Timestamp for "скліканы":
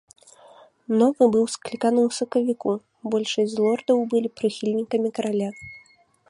1.55-2.01